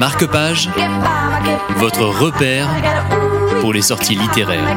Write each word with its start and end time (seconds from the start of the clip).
Marque-Page, 0.00 0.70
votre 1.76 2.06
repère 2.06 2.70
pour 3.60 3.74
les 3.74 3.82
sorties 3.82 4.14
littéraires. 4.14 4.74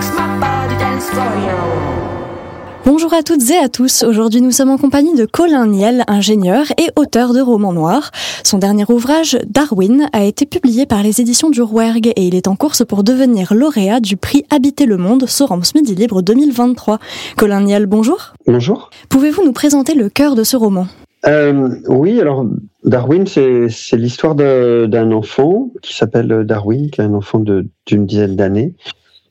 Bonjour 2.85 3.13
à 3.13 3.23
toutes 3.23 3.49
et 3.49 3.57
à 3.57 3.69
tous. 3.69 4.03
Aujourd'hui, 4.03 4.41
nous 4.41 4.51
sommes 4.51 4.69
en 4.69 4.77
compagnie 4.77 5.15
de 5.15 5.23
Colin 5.23 5.67
Niel, 5.67 6.03
ingénieur 6.09 6.65
et 6.71 6.89
auteur 6.97 7.33
de 7.33 7.39
romans 7.39 7.71
noirs. 7.71 8.11
Son 8.43 8.57
dernier 8.57 8.83
ouvrage, 8.89 9.39
Darwin, 9.47 10.09
a 10.11 10.25
été 10.25 10.45
publié 10.45 10.85
par 10.85 11.01
les 11.03 11.21
éditions 11.21 11.49
du 11.49 11.61
Rouergue 11.61 12.11
et 12.17 12.27
il 12.27 12.35
est 12.35 12.49
en 12.49 12.57
course 12.57 12.83
pour 12.83 13.05
devenir 13.05 13.53
lauréat 13.53 14.01
du 14.01 14.17
prix 14.17 14.43
Habiter 14.49 14.85
le 14.85 14.97
Monde 14.97 15.25
Sorams 15.25 15.63
Midi 15.73 15.95
Libre 15.95 16.21
2023. 16.21 16.99
Colin 17.37 17.61
Niel, 17.61 17.85
bonjour. 17.85 18.33
Bonjour. 18.45 18.89
Pouvez-vous 19.07 19.45
nous 19.45 19.53
présenter 19.53 19.93
le 19.93 20.09
cœur 20.09 20.35
de 20.35 20.43
ce 20.43 20.57
roman? 20.57 20.87
Euh, 21.25 21.79
Oui, 21.87 22.19
alors 22.19 22.45
Darwin, 22.83 23.25
c'est 23.25 23.97
l'histoire 23.97 24.35
d'un 24.35 25.11
enfant 25.11 25.71
qui 25.81 25.95
s'appelle 25.95 26.43
Darwin, 26.45 26.89
qui 26.89 27.01
est 27.01 27.03
un 27.03 27.13
enfant 27.13 27.39
d'une 27.39 28.05
dizaine 28.05 28.35
d'années, 28.35 28.73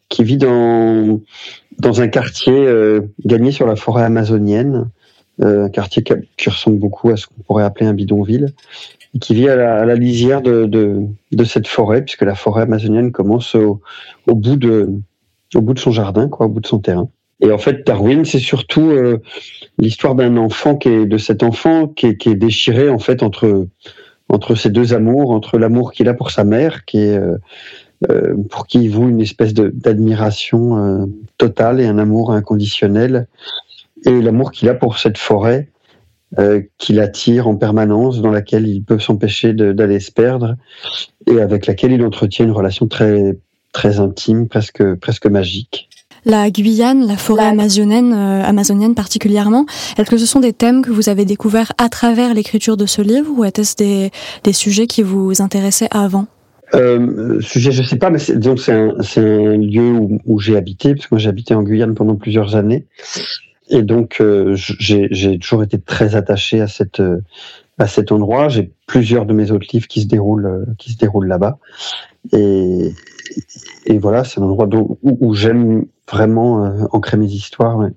qui 0.09 0.24
vit 0.24 0.36
dans, 0.36 1.20
dans 1.78 2.00
un 2.00 2.09
quartier 2.09 2.55
euh, 2.55 3.00
gagné 3.24 3.52
sur 3.52 3.66
la 3.66 3.77
forêt 3.77 4.05
amazonienne, 4.05 4.91
euh, 5.41 5.64
un 5.64 5.70
quartier 5.70 6.02
qui, 6.02 6.48
ressemble 6.48 6.78
beaucoup 6.78 7.10
à 7.10 7.16
ce 7.16 7.27
qu'on 7.27 7.42
pourrait 7.42 7.64
appeler 7.64 7.86
un 7.86 7.95
bidonville, 7.95 8.52
qui 9.20 9.34
vit 9.34 9.48
à 9.48 9.84
la, 9.84 9.95
lisière 9.95 10.41
de, 10.41 10.64
de, 10.64 11.02
de, 11.33 11.45
cette 11.45 11.66
forêt, 11.66 12.02
puisque 12.02 12.22
la 12.22 12.34
forêt 12.34 12.62
amazonienne 12.62 13.12
commence 13.12 13.55
au, 13.55 13.80
au, 14.27 14.34
bout, 14.34 14.56
de, 14.56 14.91
au 15.55 15.61
bout 15.61 15.74
de 15.74 15.78
son 15.78 15.92
jardin, 15.92 16.28
quoi, 16.28 16.47
au 16.47 16.48
bout 16.48 16.61
de 16.61 16.66
son 16.66 16.78
terrain. 16.78 17.09
Et 17.42 17.51
en 17.51 17.59
fait, 17.59 17.84
Darwin, 17.87 18.24
c'est 18.24 18.38
surtout 18.38 18.91
euh, 18.91 19.19
l'histoire 19.78 20.14
d'un 20.14 20.37
enfant 20.37 20.77
qui 20.77 20.88
est 20.88 21.06
de 21.06 21.19
cet 21.19 21.42
enfant 21.42 21.88
qui 21.88 22.06
est, 22.06 22.16
qui 22.16 22.30
est, 22.30 22.37
déchiré 22.37 22.88
en 22.88 23.00
fait 23.00 23.23
entre 23.23 23.66
entre 24.28 24.55
ces 24.55 24.70
deux 24.70 24.95
amours, 24.95 25.30
entre 25.33 25.59
l'amour 25.59 25.92
qu'il 25.92 26.09
a 26.09 26.14
pour 26.14 26.30
sa 26.30 26.45
mère, 26.45 26.84
qui 26.84 26.98
est 26.98 27.19
euh, 27.19 27.36
euh 28.09 28.34
pour 28.48 28.66
qui 28.66 28.84
il 28.84 28.91
voue 28.91 29.08
une 29.11 29.20
espèce 29.20 29.53
d'admiration 29.53 31.08
totale 31.36 31.81
et 31.81 31.86
un 31.86 31.98
amour 31.98 32.33
inconditionnel, 32.33 33.27
et 34.06 34.22
l'amour 34.22 34.53
qu'il 34.53 34.69
a 34.69 34.75
pour 34.75 34.98
cette 34.98 35.19
forêt 35.19 35.69
qui 36.78 36.94
l'attire 36.94 37.47
en 37.47 37.56
permanence, 37.56 38.22
dans 38.22 38.31
laquelle 38.31 38.66
il 38.66 38.83
peut 38.83 38.98
s'empêcher 38.98 39.53
d'aller 39.53 40.00
se 40.00 40.11
perdre, 40.11 40.56
et 41.27 41.41
avec 41.41 41.66
laquelle 41.66 41.92
il 41.92 42.03
entretient 42.03 42.47
une 42.47 42.53
relation 42.53 42.88
très 42.88 43.36
très 43.72 44.00
intime, 44.00 44.48
presque 44.48 44.94
presque 44.94 45.27
magique 45.27 45.91
la 46.25 46.51
Guyane, 46.51 47.06
la 47.06 47.17
forêt 47.17 47.47
amazonienne, 47.47 48.12
euh, 48.12 48.42
amazonienne 48.45 48.95
particulièrement. 48.95 49.67
Est-ce 49.98 50.11
que 50.11 50.19
ce 50.19 50.27
sont 50.27 50.41
des 50.41 50.53
thèmes 50.53 50.83
que 50.83 50.91
vous 50.91 51.09
avez 51.09 51.25
découverts 51.25 51.73
à 51.78 51.89
travers 51.89 52.34
l'écriture 52.34 52.77
de 52.77 52.87
ce 52.87 53.03
livre 53.03 53.31
ou 53.37 53.45
est-ce 53.45 53.77
des, 53.77 54.11
des 54.45 54.53
sujets 54.53 54.87
qui 54.87 55.03
vous 55.03 55.43
intéressaient 55.43 55.89
avant? 55.91 56.27
Euh, 56.75 57.41
sujet, 57.41 57.70
je 57.70 57.83
sais 57.83 57.97
pas, 57.97 58.11
mais 58.11 58.19
c'est, 58.19 58.39
donc 58.39 58.59
c'est 58.59 58.73
un, 58.73 59.56
lieu 59.56 59.91
où, 59.91 60.20
où, 60.25 60.41
j'ai 60.41 60.56
habité, 60.56 60.95
parce 60.95 61.06
que 61.06 61.15
moi 61.15 61.19
j'ai 61.19 61.28
habité 61.28 61.55
en 61.55 61.62
Guyane 61.62 61.95
pendant 61.95 62.17
plusieurs 62.17 62.56
années, 62.56 62.87
et 63.69 63.83
donc 63.83 64.19
euh, 64.20 64.55
j'ai, 64.56 65.39
toujours 65.39 65.62
été 65.62 65.78
très 65.78 66.15
attaché 66.15 66.61
à 66.62 66.69
cette 66.69 67.00
euh, 67.00 67.19
à 67.78 67.87
cet 67.87 68.11
endroit. 68.11 68.48
J'ai 68.48 68.70
plusieurs 68.87 69.27
de 69.27 69.34
mes 69.34 69.50
autres 69.50 69.67
livres 69.73 69.87
qui 69.87 70.00
se 70.00 70.06
déroulent 70.06 70.65
qui 70.78 70.93
se 70.93 70.97
déroulent 70.97 71.28
là-bas, 71.28 71.59
et, 72.33 72.93
et 73.86 73.98
voilà, 73.98 74.25
c'est 74.25 74.41
un 74.41 74.44
endroit 74.44 74.69
où, 74.72 74.98
où 75.02 75.34
j'aime 75.34 75.86
vraiment 76.11 76.64
euh, 76.64 76.84
ancrer 76.92 77.16
mes 77.16 77.27
histoires. 77.27 77.88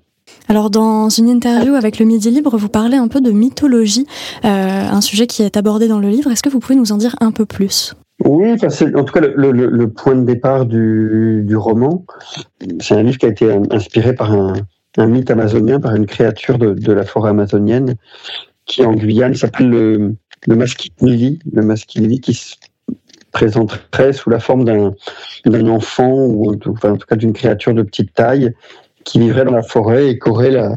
Alors 0.48 0.70
dans 0.70 1.08
une 1.08 1.28
interview 1.28 1.74
avec 1.74 1.98
le 1.98 2.06
Midi 2.06 2.30
Libre, 2.30 2.56
vous 2.56 2.68
parlez 2.68 2.96
un 2.96 3.08
peu 3.08 3.20
de 3.20 3.30
mythologie, 3.30 4.06
euh, 4.44 4.48
un 4.48 5.00
sujet 5.00 5.26
qui 5.26 5.42
est 5.42 5.56
abordé 5.56 5.88
dans 5.88 5.98
le 5.98 6.08
livre. 6.08 6.30
Est-ce 6.30 6.42
que 6.42 6.48
vous 6.48 6.60
pouvez 6.60 6.76
nous 6.76 6.92
en 6.92 6.96
dire 6.96 7.16
un 7.20 7.32
peu 7.32 7.46
plus? 7.46 7.94
Oui, 8.24 8.56
c'est 8.70 8.94
en 8.96 9.04
tout 9.04 9.12
cas 9.12 9.20
le, 9.20 9.86
point 9.86 10.14
de 10.14 10.24
départ 10.24 10.64
du, 10.64 11.56
roman. 11.56 12.04
C'est 12.80 12.94
un 12.94 13.02
livre 13.02 13.18
qui 13.18 13.26
a 13.26 13.28
été 13.28 13.52
inspiré 13.70 14.14
par 14.14 14.32
un, 14.32 14.54
mythe 15.06 15.30
amazonien, 15.30 15.80
par 15.80 15.94
une 15.94 16.06
créature 16.06 16.58
de, 16.58 16.92
la 16.92 17.04
forêt 17.04 17.30
amazonienne 17.30 17.96
qui 18.64 18.84
en 18.84 18.94
Guyane 18.94 19.34
s'appelle 19.34 19.68
le, 19.68 20.16
le 20.46 20.56
le 21.52 21.62
masquinili 21.62 22.20
qui 22.20 22.56
présenterait 23.32 24.12
sous 24.12 24.30
la 24.30 24.38
forme 24.38 24.64
d'un 24.64 25.68
enfant 25.68 26.12
ou 26.12 26.52
en 26.52 26.56
tout 26.56 26.74
cas 26.74 27.16
d'une 27.16 27.32
créature 27.32 27.74
de 27.74 27.82
petite 27.82 28.14
taille 28.14 28.54
qui 29.04 29.18
vivrait 29.18 29.44
dans 29.44 29.52
la 29.52 29.62
forêt 29.62 30.10
et 30.10 30.18
qui 30.18 30.28
aurait 30.28 30.50
la, 30.50 30.76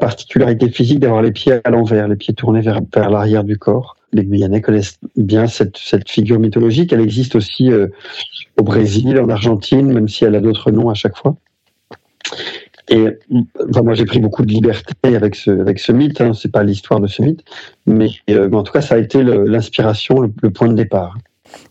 particularité 0.00 0.68
physique 0.68 0.98
d'avoir 0.98 1.22
les 1.22 1.30
pieds 1.30 1.60
à 1.62 1.70
l'envers, 1.70 2.08
les 2.08 2.16
pieds 2.16 2.34
tournés 2.34 2.60
vers, 2.60 2.80
vers 2.92 3.08
l'arrière 3.08 3.44
du 3.44 3.56
corps. 3.56 3.96
Les 4.12 4.24
Guyanais 4.24 4.60
connaissent 4.60 4.98
bien 5.16 5.46
cette, 5.46 5.76
cette 5.76 6.10
figure 6.10 6.40
mythologique. 6.40 6.92
Elle 6.92 7.00
existe 7.00 7.36
aussi 7.36 7.70
euh, 7.70 7.86
au 8.58 8.64
Brésil, 8.64 9.20
en 9.20 9.28
Argentine, 9.28 9.92
même 9.92 10.08
si 10.08 10.24
elle 10.24 10.34
a 10.34 10.40
d'autres 10.40 10.72
noms 10.72 10.90
à 10.90 10.94
chaque 10.94 11.16
fois. 11.16 11.36
Et 12.88 13.06
enfin, 13.68 13.82
moi, 13.82 13.94
j'ai 13.94 14.04
pris 14.04 14.20
beaucoup 14.20 14.44
de 14.44 14.52
liberté 14.52 15.16
avec 15.16 15.34
ce, 15.34 15.50
avec 15.50 15.78
ce 15.78 15.92
mythe. 15.92 16.20
Hein. 16.20 16.32
C'est 16.34 16.52
pas 16.52 16.62
l'histoire 16.62 17.00
de 17.00 17.06
ce 17.06 17.22
mythe, 17.22 17.44
mais, 17.86 18.08
euh, 18.30 18.50
en 18.52 18.62
tout 18.62 18.72
cas, 18.72 18.80
ça 18.80 18.94
a 18.94 18.98
été 18.98 19.22
l'inspiration, 19.22 20.20
le, 20.20 20.50
point 20.50 20.68
de 20.68 20.74
départ. 20.74 21.16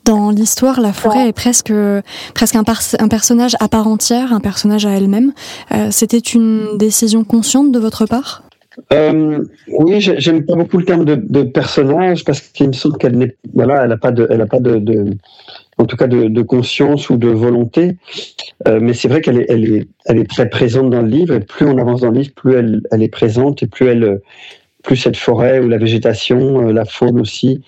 Dans 0.03 0.29
l'histoire, 0.29 0.81
la 0.81 0.93
forêt 0.93 1.27
est 1.29 1.33
presque, 1.33 1.73
presque 2.33 2.55
un, 2.55 2.63
un, 2.99 3.07
personnage 3.07 3.55
à 3.59 3.67
part 3.67 3.87
entière, 3.87 4.33
un 4.33 4.39
personnage 4.39 4.85
à 4.85 4.91
elle-même. 4.91 5.33
Euh, 5.73 5.87
C'était 5.91 6.19
une 6.19 6.77
décision 6.77 7.23
consciente 7.23 7.71
de 7.71 7.79
votre 7.79 8.05
part? 8.05 8.43
Euh, 8.93 9.43
Oui, 9.67 10.01
j'aime 10.01 10.45
pas 10.45 10.55
beaucoup 10.55 10.77
le 10.77 10.85
terme 10.85 11.05
de, 11.05 11.15
de 11.15 11.43
personnage 11.43 12.23
parce 12.23 12.41
qu'il 12.41 12.67
me 12.67 12.73
semble 12.73 12.97
qu'elle 12.97 13.17
n'est, 13.17 13.35
voilà, 13.53 13.83
elle 13.83 13.89
n'a 13.89 13.97
pas 13.97 14.11
de, 14.11 14.27
elle 14.29 14.41
a 14.41 14.47
pas 14.47 14.59
de, 14.59 14.77
de, 14.77 15.05
en 15.77 15.85
tout 15.85 15.95
cas 15.95 16.07
de, 16.07 16.27
de, 16.27 16.41
conscience 16.41 17.09
ou 17.09 17.17
de 17.17 17.29
volonté. 17.29 17.97
Euh, 18.67 18.79
mais 18.81 18.93
c'est 18.93 19.07
vrai 19.07 19.21
qu'elle 19.21 19.39
est, 19.39 19.45
elle 19.49 19.73
est, 19.73 19.87
elle 20.05 20.17
est 20.17 20.29
très 20.29 20.49
présente 20.49 20.89
dans 20.89 21.01
le 21.01 21.07
livre. 21.07 21.33
Et 21.33 21.39
plus 21.39 21.65
on 21.65 21.77
avance 21.77 22.01
dans 22.01 22.11
le 22.11 22.19
livre, 22.19 22.33
plus 22.35 22.55
elle, 22.55 22.81
elle 22.91 23.01
est 23.01 23.09
présente 23.09 23.63
et 23.63 23.67
plus 23.67 23.87
elle 23.87 24.21
plus 24.85 24.95
cette 24.95 25.17
forêt 25.17 25.59
ou 25.59 25.67
la 25.67 25.77
végétation, 25.77 26.67
euh, 26.67 26.71
la 26.71 26.85
faune 26.85 27.19
aussi, 27.19 27.61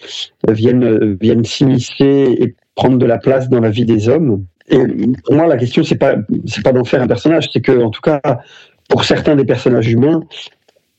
euh, 0.48 0.54
viennent, 0.54 0.84
euh, 0.84 1.18
viennent 1.20 1.44
s'immiscer 1.44 2.38
et 2.40 2.56
prendre 2.76 2.98
de 2.98 3.06
la 3.06 3.18
place 3.18 3.50
dans 3.50 3.60
la 3.60 3.70
vie 3.70 3.86
des 3.86 4.08
hommes. 4.08 4.46
Et 4.70 4.78
pour 5.26 5.36
moi, 5.36 5.48
la 5.48 5.58
question, 5.58 5.84
c'est 5.84 5.96
pas, 5.96 6.16
pas 6.64 6.72
d'en 6.72 6.84
faire 6.84 7.02
un 7.02 7.08
personnage, 7.08 7.50
c'est 7.52 7.62
que, 7.62 7.84
en 7.84 7.90
tout 7.90 8.02
cas, 8.02 8.22
pour 8.90 9.04
certains 9.04 9.36
des 9.36 9.46
personnages 9.46 9.90
humains, 9.90 10.22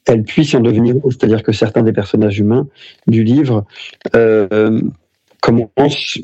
elle 0.06 0.22
puisse 0.22 0.54
en 0.54 0.60
devenir 0.60 0.96
C'est-à-dire 1.04 1.42
que 1.42 1.52
certains 1.52 1.82
des 1.82 1.92
personnages 1.92 2.38
humains 2.38 2.66
du 3.06 3.24
livre 3.24 3.66
commencent 5.42 6.18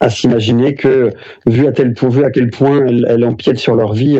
à 0.00 0.10
s'imaginer 0.10 0.74
que, 0.74 1.12
vu 1.46 1.66
à, 1.66 1.72
tel, 1.72 1.94
à 2.22 2.30
quel 2.30 2.50
point 2.50 2.86
elle 2.86 3.24
empiète 3.24 3.58
sur 3.58 3.74
leur 3.74 3.94
vie, 3.94 4.18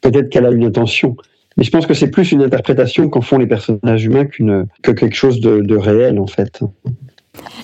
peut-être 0.00 0.30
qu'elle 0.30 0.46
a 0.46 0.50
une 0.50 0.64
intention. 0.64 1.14
Mais 1.58 1.64
je 1.64 1.70
pense 1.72 1.86
que 1.86 1.94
c'est 1.94 2.08
plus 2.08 2.30
une 2.30 2.42
interprétation 2.42 3.08
qu'en 3.10 3.20
font 3.20 3.36
les 3.36 3.48
personnages 3.48 4.04
humains 4.04 4.26
qu'une, 4.26 4.66
que 4.82 4.92
quelque 4.92 5.16
chose 5.16 5.40
de, 5.40 5.76
réel, 5.76 6.20
en 6.20 6.28
fait. 6.28 6.60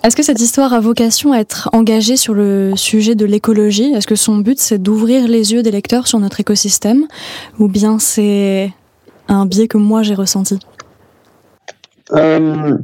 Est-ce 0.03 0.17
que 0.17 0.25
cette 0.25 0.41
histoire 0.41 0.73
a 0.75 0.81
vocation 0.81 1.33
à 1.33 1.39
être 1.39 1.71
engagée 1.73 2.17
sur 2.17 2.35
le 2.35 2.73
sujet 2.75 3.15
de 3.15 3.25
l'écologie? 3.25 3.93
Est-ce 3.95 4.09
que 4.09 4.17
son 4.17 4.39
but, 4.39 4.59
c'est 4.59 4.83
d'ouvrir 4.83 5.29
les 5.29 5.53
yeux 5.53 5.63
des 5.63 5.71
lecteurs 5.71 6.09
sur 6.09 6.19
notre 6.19 6.41
écosystème? 6.41 7.07
Ou 7.61 7.69
bien 7.69 8.01
c'est 8.01 8.73
un 9.29 9.47
biais 9.47 9.69
que 9.69 9.79
moi 9.79 10.03
j'ai 10.03 10.15
ressenti? 10.15 10.59
Euh, 12.13 12.77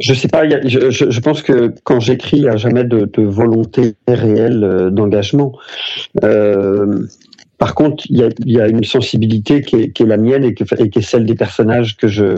Je 0.00 0.12
sais 0.12 0.28
pas, 0.28 0.42
je, 0.48 0.90
je, 0.90 1.20
pense 1.20 1.42
que 1.42 1.72
quand 1.84 2.00
j'écris, 2.00 2.38
il 2.38 2.42
n'y 2.42 2.48
a 2.48 2.56
jamais 2.56 2.82
de, 2.82 3.04
de 3.04 3.22
volonté 3.22 3.94
réelle 4.08 4.64
euh, 4.64 4.90
d'engagement. 4.90 5.52
Euh, 6.24 7.06
par 7.62 7.76
contre, 7.76 8.04
il 8.10 8.32
y 8.46 8.60
a, 8.60 8.66
une 8.66 8.82
sensibilité 8.82 9.62
qui 9.62 9.76
est, 9.76 10.00
la 10.00 10.16
mienne 10.16 10.42
et, 10.42 10.52
qui 10.52 10.64
est 10.64 11.00
celle 11.00 11.26
des 11.26 11.36
personnages 11.36 11.96
que 11.96 12.08
je 12.08 12.34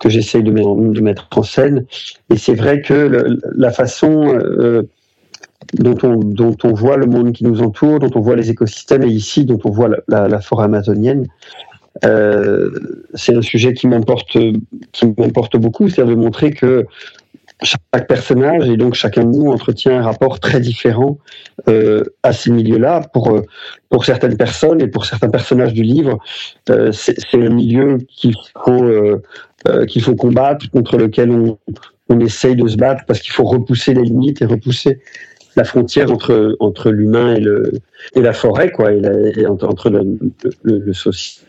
que 0.00 0.08
j'essaye 0.08 0.44
de, 0.44 0.52
mettre 1.00 1.26
en 1.34 1.42
scène. 1.42 1.86
Et 2.30 2.36
c'est 2.36 2.54
vrai 2.54 2.80
que 2.80 3.36
la 3.56 3.72
façon 3.72 4.32
euh, 4.32 4.84
dont, 5.72 5.98
on, 6.04 6.18
dont 6.18 6.56
on 6.62 6.72
voit 6.72 6.96
le 6.96 7.06
monde 7.06 7.32
qui 7.32 7.42
nous 7.42 7.62
entoure, 7.62 7.98
dont 7.98 8.12
on 8.14 8.20
voit 8.20 8.36
les 8.36 8.48
écosystèmes, 8.48 9.02
et 9.02 9.08
ici 9.08 9.44
dont 9.44 9.58
on 9.64 9.70
voit 9.70 9.90
la, 10.06 10.40
forêt 10.40 10.66
amazonienne, 10.66 11.26
euh, 12.04 12.70
c'est 13.14 13.34
un 13.34 13.42
sujet 13.42 13.74
qui 13.74 13.88
m'importe 13.88 14.38
qui 14.92 15.06
m'importe 15.18 15.56
beaucoup, 15.56 15.88
c'est-à-dire 15.88 16.14
de 16.14 16.20
montrer 16.20 16.52
que 16.52 16.86
chaque 17.62 18.08
personnage 18.08 18.68
et 18.68 18.76
donc 18.76 18.94
chacun 18.94 19.24
de 19.24 19.36
nous 19.36 19.50
entretient 19.50 19.98
un 19.98 20.02
rapport 20.02 20.40
très 20.40 20.60
différent 20.60 21.18
euh, 21.68 22.02
à 22.22 22.32
ces 22.32 22.50
milieux-là. 22.50 23.02
Pour 23.12 23.30
euh, 23.30 23.42
pour 23.88 24.04
certaines 24.04 24.36
personnes 24.36 24.80
et 24.80 24.88
pour 24.88 25.04
certains 25.04 25.30
personnages 25.30 25.72
du 25.72 25.82
livre, 25.82 26.18
euh, 26.70 26.90
c'est 26.92 27.16
un 27.34 27.50
milieu 27.50 27.98
qu'il 28.08 28.34
faut 28.64 29.20
qu'il 29.88 30.02
faut 30.02 30.14
combattre, 30.14 30.70
contre 30.70 30.98
lequel 30.98 31.30
on, 31.30 31.58
on 32.10 32.20
essaye 32.20 32.54
de 32.54 32.68
se 32.68 32.76
battre 32.76 33.04
parce 33.06 33.20
qu'il 33.20 33.32
faut 33.32 33.44
repousser 33.44 33.94
les 33.94 34.02
limites 34.02 34.42
et 34.42 34.44
repousser 34.44 35.00
la 35.56 35.64
frontière 35.64 36.10
entre 36.10 36.56
entre 36.60 36.90
l'humain 36.90 37.34
et 37.36 37.44
et 38.14 38.20
la 38.20 38.32
forêt 38.32 38.70
quoi, 38.70 38.92
et, 38.92 39.46
entre, 39.46 39.88
le, 39.88 40.18
le, 40.62 40.92
social 40.92 41.46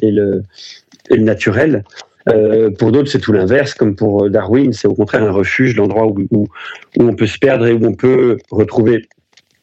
et 0.00 0.10
le, 0.10 0.42
et 1.10 1.16
le 1.16 1.22
naturel. 1.22 1.84
Euh, 2.28 2.70
pour 2.70 2.92
d'autres, 2.92 3.10
c'est 3.10 3.18
tout 3.18 3.32
l'inverse, 3.32 3.74
comme 3.74 3.96
pour 3.96 4.30
Darwin, 4.30 4.72
c'est 4.72 4.88
au 4.88 4.94
contraire 4.94 5.22
un 5.24 5.32
refuge, 5.32 5.76
l'endroit 5.76 6.06
où, 6.06 6.26
où, 6.30 6.48
on 6.98 7.14
peut 7.14 7.26
se 7.26 7.38
perdre 7.38 7.66
et 7.66 7.72
où 7.72 7.84
on 7.84 7.94
peut 7.94 8.38
retrouver 8.50 9.08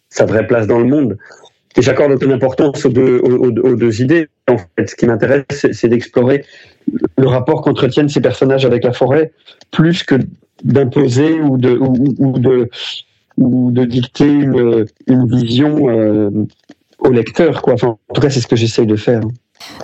sa 0.09 0.25
vraie 0.25 0.45
place 0.45 0.67
dans 0.67 0.79
le 0.79 0.85
monde. 0.85 1.17
Et 1.77 1.81
j'accorde 1.81 2.11
aucune 2.11 2.31
importance 2.31 2.85
aux 2.85 2.89
deux, 2.89 3.19
aux, 3.19 3.51
deux 3.51 4.01
idées. 4.01 4.27
En 4.50 4.57
fait, 4.57 4.89
ce 4.89 4.95
qui 4.95 5.06
m'intéresse, 5.06 5.45
c'est 5.71 5.88
d'explorer 5.88 6.44
le 7.17 7.27
rapport 7.27 7.61
qu'entretiennent 7.61 8.09
ces 8.09 8.21
personnages 8.21 8.65
avec 8.65 8.83
la 8.83 8.91
forêt, 8.91 9.31
plus 9.71 10.03
que 10.03 10.15
d'imposer 10.63 11.33
ou 11.39 11.57
de, 11.57 11.77
ou, 11.77 12.39
de, 12.39 12.69
ou 13.38 13.71
de 13.71 13.85
dicter 13.85 14.27
une, 14.27 14.85
une 15.07 15.27
vision 15.29 15.89
euh, 15.89 16.29
au 17.00 17.11
lecteur. 17.11 17.61
Quoi. 17.61 17.73
Enfin, 17.75 17.97
en 18.09 18.13
tout 18.13 18.21
cas, 18.21 18.29
c'est 18.29 18.41
ce 18.41 18.47
que 18.47 18.56
j'essaye 18.56 18.88
de 18.88 18.95
faire. 18.95 19.21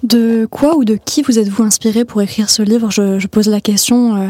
De 0.03 0.45
quoi 0.45 0.77
ou 0.77 0.85
de 0.85 0.95
qui 0.95 1.21
vous 1.21 1.39
êtes-vous 1.39 1.63
inspiré 1.63 2.05
pour 2.05 2.21
écrire 2.21 2.49
ce 2.49 2.61
livre? 2.61 2.91
Je, 2.91 3.27
pose 3.27 3.49
la 3.49 3.59
question 3.59 4.15
euh, 4.15 4.27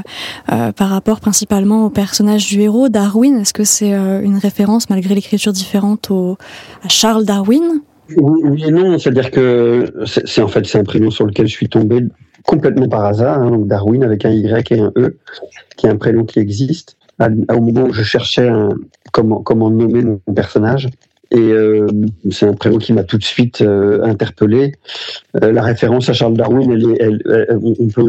euh, 0.52 0.72
par 0.72 0.90
rapport 0.90 1.20
principalement 1.20 1.86
au 1.86 1.90
personnage 1.90 2.48
du 2.48 2.62
héros, 2.62 2.90
Darwin. 2.90 3.38
Est-ce 3.38 3.54
que 3.54 3.64
c'est 3.64 3.94
euh, 3.94 4.22
une 4.22 4.38
référence, 4.38 4.90
malgré 4.90 5.16
l'écriture 5.16 5.54
différente, 5.54 6.12
au, 6.12 6.38
à 6.84 6.90
Charles 6.90 7.26
Darwin? 7.26 7.82
Oui, 8.18 8.64
et 8.66 8.72
non, 8.72 8.98
c'est-à-dire 9.00 9.32
que 9.32 9.94
c'est 10.06 10.42
en 10.42 10.48
fait 10.48 10.76
un 10.76 10.84
prénom 10.84 11.10
sur 11.10 11.26
lequel 11.26 11.48
je 11.48 11.54
suis 11.54 11.70
tombé 11.70 12.04
complètement 12.46 12.88
par 12.88 13.06
hasard, 13.06 13.42
hein, 13.42 13.58
Darwin 13.66 14.04
avec 14.04 14.26
un 14.26 14.32
Y 14.32 14.72
et 14.72 14.80
un 14.80 14.92
E, 14.96 15.18
qui 15.76 15.88
est 15.88 15.90
un 15.90 15.98
prénom 15.98 16.24
qui 16.24 16.40
existe. 16.40 16.98
au 17.20 17.62
moment 17.62 17.86
où 17.86 17.94
je 17.94 18.04
cherchais 18.04 18.50
comment 19.12 19.70
nommer 19.72 20.04
mon 20.04 20.34
personnage, 20.34 20.90
et 21.36 21.52
euh, 21.52 21.88
c'est 22.32 22.48
un 22.48 22.54
prénom 22.54 22.78
qui 22.78 22.94
m'a 22.94 23.04
tout 23.04 23.18
de 23.18 23.24
suite 23.24 23.62
euh, 23.62 24.02
interpellé. 24.04 24.72
Euh, 25.44 25.52
la 25.52 25.64
référence 25.64 26.08
à 26.08 26.14
Charles 26.14 26.38
Darwin, 26.38 26.82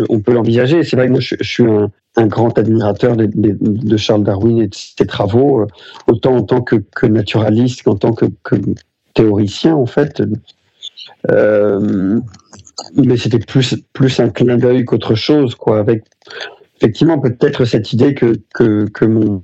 on 0.09 0.21
peut, 0.21 0.33
l'envisager. 0.33 0.85
C'est 0.85 0.95
vrai 0.95 1.07
que 1.07 1.13
moi, 1.13 1.21
je, 1.21 1.35
suis 1.41 1.65
un, 1.65 2.27
grand 2.27 2.57
admirateur 2.57 3.17
de, 3.17 3.97
Charles 3.97 4.23
Darwin 4.23 4.59
et 4.63 4.69
de 4.69 4.75
ses 4.75 5.07
travaux, 5.07 5.67
autant 6.07 6.37
en 6.37 6.43
tant 6.43 6.61
que, 6.61 7.07
naturaliste 7.07 7.83
qu'en 7.83 7.97
tant 7.97 8.13
que, 8.13 8.27
théoricien, 9.15 9.75
en 9.75 9.87
fait. 9.87 10.23
mais 12.95 13.17
c'était 13.17 13.41
plus, 13.41 14.21
un 14.21 14.29
clin 14.29 14.57
d'œil 14.57 14.85
qu'autre 14.85 15.17
chose, 15.17 15.57
quoi. 15.57 15.81
Avec 15.81 16.05
effectivement 16.77 17.19
peut-être 17.19 17.65
cette 17.65 17.93
idée 17.93 18.15
que, 18.15 18.39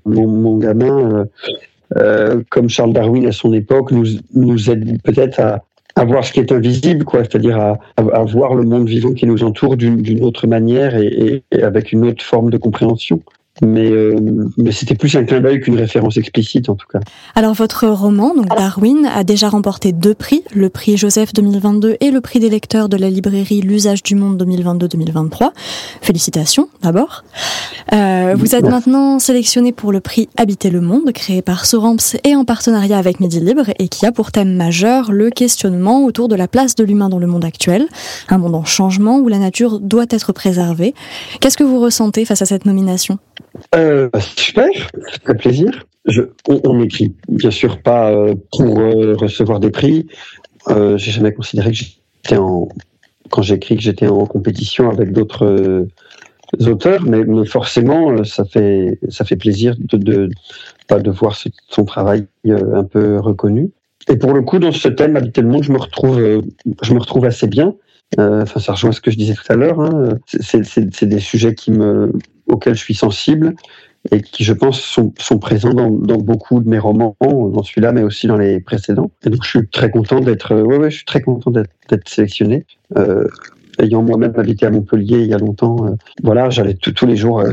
mon 0.05 0.59
gamin 0.59 1.27
euh, 1.97 2.43
comme 2.51 2.69
Charles 2.69 2.93
Darwin 2.93 3.27
à 3.27 3.33
son 3.33 3.53
époque, 3.53 3.91
nous, 3.91 4.07
nous 4.35 4.71
aide 4.71 5.01
peut-être 5.03 5.41
à, 5.41 6.05
voir 6.05 6.25
ce 6.25 6.33
qui 6.33 6.41
est 6.41 6.53
invisible, 6.53 7.05
quoi, 7.05 7.21
c'est-à-dire 7.21 7.59
à, 7.59 8.25
voir 8.25 8.55
le 8.55 8.65
monde 8.65 8.89
vivant 8.89 9.13
qui 9.13 9.27
nous 9.27 9.45
entoure 9.45 9.77
d'une 9.77 10.25
autre 10.25 10.47
manière 10.47 10.97
et, 10.97 11.43
avec 11.63 11.93
une 11.93 12.07
autre 12.07 12.25
forme 12.25 12.51
de 12.51 12.57
compréhension 12.57 13.21
mais, 13.61 13.91
euh, 13.91 14.19
mais 14.57 14.73
c'était 14.73 14.95
plus 14.95 15.15
un 15.15 15.25
clin 15.25 15.41
d'œil 15.41 15.61
qu'une 15.61 15.77
référence 15.77 16.17
explicite 16.17 16.71
en 16.71 16.75
tout 16.75 16.87
cas. 16.91 17.01
Alors 17.35 17.53
votre 17.53 17.87
roman, 17.87 18.35
Darwin, 18.35 19.07
a 19.07 19.25
déjà 19.25 19.51
remporté 19.51 19.93
deux 19.93 20.15
prix, 20.15 20.43
le 20.55 20.71
prix 20.71 20.97
Joseph 20.97 21.35
2022 21.35 21.97
et 22.01 22.11
le 22.11 22.21
prix 22.21 22.41
des 22.41 22.49
lecteurs 22.49 22.89
de 22.89 22.97
la 22.97 23.11
librairie 23.11 23.61
L'usage 23.61 24.03
du 24.03 24.15
monde 24.15 24.43
2022-2023. 24.43 25.51
Félicitations 26.01 26.69
d'abord. 26.83 27.25
Euh, 27.93 28.35
vous 28.37 28.55
êtes 28.55 28.65
maintenant 28.65 29.19
sélectionné 29.19 29.73
pour 29.73 29.93
le 29.93 30.01
prix 30.01 30.29
Habiter 30.37 30.71
le 30.71 30.81
monde, 30.81 31.13
créé 31.13 31.43
par 31.43 31.67
Soramps 31.67 32.17
et 32.25 32.35
en 32.35 32.45
partenariat 32.45 32.97
avec 32.97 33.21
Midi 33.21 33.41
Libre 33.41 33.71
et 33.79 33.89
qui 33.89 34.07
a 34.07 34.13
pour 34.13 34.33
thème 34.33 34.55
majeur 34.55 35.13
le 35.13 35.31
questionnement 35.31 36.05
autour 36.05 36.29
de 36.29 36.35
la 36.35 36.49
place 36.49 36.75
de 36.75 36.85
l'humain 36.85 37.11
dans 37.11 37.19
le 37.19 37.27
monde 37.27 37.45
actuel, 37.45 37.87
un 38.29 38.39
monde 38.39 38.55
en 38.55 38.65
changement 38.65 39.19
où 39.19 39.29
la 39.29 39.39
nature 39.39 39.79
doit 39.79 40.07
être 40.09 40.33
préservée. 40.33 40.95
Qu'est-ce 41.41 41.57
que 41.57 41.65
vous 41.65 41.81
ressentez 41.81 42.25
face 42.25 42.41
à 42.41 42.47
cette 42.47 42.65
nomination? 42.65 43.19
Euh, 43.75 44.09
super, 44.37 44.69
ça 44.75 45.19
fait 45.27 45.35
plaisir. 45.35 45.85
Je, 46.07 46.23
on 46.49 46.79
n'écrit 46.79 47.15
bien 47.29 47.51
sûr 47.51 47.81
pas 47.81 48.11
euh, 48.11 48.35
pour 48.57 48.79
euh, 48.81 49.15
recevoir 49.15 49.61
des 49.61 49.71
prix. 49.71 50.07
Euh, 50.69 50.97
j'ai 50.97 51.13
jamais 51.13 51.33
considéré 51.33 51.71
que 51.71 51.77
j'étais 51.77 52.37
en 52.37 52.69
quand 53.31 53.43
j'écris 53.43 53.77
que 53.77 53.83
j'étais 53.83 54.09
en 54.09 54.27
compétition 54.27 54.91
avec 54.91 55.13
d'autres 55.13 55.87
auteurs, 56.61 57.03
mais, 57.03 57.25
mais, 57.25 57.47
forcément 57.47 58.25
ça 58.25 58.45
fait 58.45 58.99
ça 59.09 59.25
fait 59.25 59.37
plaisir 59.37 59.75
de 59.79 59.97
de, 59.97 60.29
de 60.91 61.11
voir 61.11 61.37
son 61.69 61.85
travail 61.85 62.27
un 62.49 62.85
peu 62.85 63.19
reconnu. 63.19 63.71
Et 64.09 64.17
pour 64.17 64.33
le 64.33 64.43
coup, 64.43 64.59
dans 64.59 64.73
ce 64.73 64.89
thème 64.89 65.17
habiter 65.17 65.43
le 65.43 65.49
monde, 65.49 65.63
je 65.63 65.73
me 65.73 65.79
retrouve 65.79 66.43
je 66.83 66.95
me 66.95 66.99
retrouve 66.99 67.25
assez 67.25 67.47
bien. 67.47 67.75
Enfin, 68.19 68.61
ça 68.61 68.73
rejoint 68.73 68.93
ce 68.93 69.01
que 69.01 69.11
je 69.11 69.17
disais 69.17 69.35
tout 69.35 69.51
à 69.51 69.57
l'heure. 69.57 69.81
Hein. 69.81 70.19
C'est 70.27 71.05
des 71.05 71.21
sujets 71.21 71.55
qui 71.55 71.71
me 71.71 72.13
auxquels 72.47 72.75
je 72.75 72.81
suis 72.81 72.95
sensible 72.95 73.55
et 74.11 74.21
qui, 74.21 74.43
je 74.43 74.53
pense, 74.53 74.81
sont, 74.81 75.39
présents 75.39 75.73
dans, 75.73 76.19
beaucoup 76.19 76.61
de 76.61 76.69
mes 76.69 76.79
romans, 76.79 77.17
dans 77.21 77.63
celui-là, 77.63 77.93
mais 77.93 78.03
aussi 78.03 78.27
dans 78.27 78.37
les 78.37 78.61
précédents. 78.61 79.11
Et 79.25 79.31
donc, 79.31 79.45
je 79.45 79.49
suis 79.49 79.69
très 79.69 79.91
content 79.91 80.21
d'être, 80.21 80.55
ouais, 80.55 80.77
ouais, 80.77 80.91
je 80.91 80.97
suis 80.97 81.05
très 81.05 81.21
content 81.21 81.51
d'être 81.51 82.09
sélectionné. 82.09 82.67
Euh, 82.97 83.29
ayant 83.79 84.03
moi-même 84.03 84.33
habité 84.37 84.67
à 84.67 84.71
Montpellier 84.71 85.21
il 85.21 85.27
y 85.27 85.35
a 85.35 85.39
longtemps, 85.39 85.87
euh, 85.87 85.91
voilà, 86.23 86.51
j'allais 86.51 86.75
tous 86.75 87.07
les 87.07 87.17
jours. 87.17 87.41
Euh, 87.41 87.53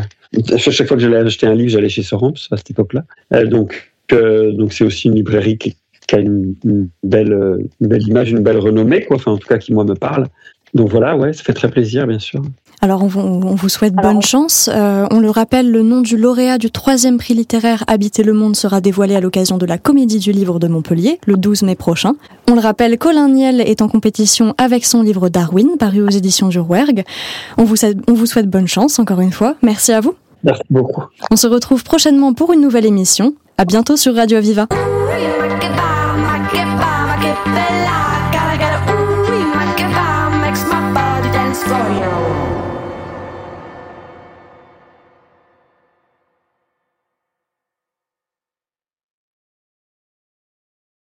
chaque 0.57 0.88
fois 0.88 0.98
que 0.98 1.04
j'allais 1.04 1.18
acheter 1.18 1.48
un 1.48 1.56
livre, 1.56 1.72
j'allais 1.72 1.90
chez 1.90 2.04
Sorams 2.04 2.34
à 2.51 2.57
cette 2.57 2.72
époque-là. 2.72 3.06
Euh, 3.34 3.46
donc, 3.46 3.92
donc 4.10 4.74
c'est 4.74 4.84
aussi 4.84 5.07
une 5.07 5.16
librairie 5.16 5.57
qui, 5.57 5.75
a 6.12 6.18
une, 6.18 6.56
belle, 7.04 7.68
une 7.80 7.88
belle 7.88 8.07
image, 8.07 8.31
une 8.31 8.42
belle 8.42 8.57
renommée, 8.57 9.06
quoi. 9.06 9.18
Enfin, 9.18 9.31
en 9.31 9.38
tout 9.38 9.48
cas, 9.48 9.60
qui 9.60 9.74
moi 9.74 9.84
me 9.84 9.94
parle. 9.94 10.28
Donc 10.74 10.89
voilà, 10.89 11.18
ouais, 11.18 11.33
ça 11.33 11.44
fait 11.44 11.54
très 11.54 11.69
plaisir, 11.69 12.07
bien 12.07 12.19
sûr. 12.19 12.42
Alors 12.81 13.04
on, 13.04 13.07
vous 13.07 13.69
souhaite 13.69 13.94
bonne 13.94 14.21
chance. 14.21 14.69
Euh, 14.74 15.06
on 15.12 15.19
le 15.19 15.30
rappelle, 15.30 15.69
le 15.69 15.83
nom 15.83 16.01
du 16.01 16.16
lauréat 16.16 16.57
du 16.57 16.71
troisième 16.71 17.18
prix 17.18 17.33
littéraire 17.33 17.83
Habiter 17.88 18.24
le 18.24 18.31
monde 18.31 18.56
sera 18.56 18.80
dévoilé 18.80 19.16
à 19.16 19.19
l'occasion 19.19 19.57
de 19.57 19.66
la 19.66 19.77
Comédie 19.77 20.19
du 20.19 20.31
Livre 20.31 20.60
de 20.60 20.68
Montpellier, 20.68 21.19
le 21.25 21.36
12 21.36 21.63
mai 21.63 21.75
prochain. 21.75 22.13
On 22.50 22.56
le 22.56 22.62
rappelle, 22.62 22.98
Colin 22.98 23.27
Niel 23.30 23.60
est 23.60 23.81
en 23.81 23.89
compétition 23.89 24.54
avec 24.57 24.86
son 24.86 25.01
livre 25.01 25.27
Darwin, 25.27 25.71
paru 25.77 26.01
aux 26.01 26.10
éditions 26.10 26.48
du 26.48 26.60
Rouergue. 26.60 27.04
On 27.57 27.65
vous, 27.65 27.75
on 28.07 28.13
vous 28.13 28.25
souhaite 28.25 28.50
bonne 28.50 28.68
chance, 28.68 28.98
encore 28.98 29.19
une 29.19 29.33
fois. 29.33 29.56
Merci 29.62 29.92
à 29.92 30.00
vous. 30.00 30.13
Merci 30.44 30.63
beaucoup. 30.69 31.04
On 31.31 31.36
se 31.36 31.48
retrouve 31.48 31.83
prochainement 31.83 32.33
pour 32.33 32.54
une 32.54 32.62
nouvelle 32.62 32.86
émission. 32.86 33.33
À 33.57 33.65
bientôt 33.65 33.98
sur 33.98 34.15
Radio 34.15 34.38
Aviva. 34.38 34.68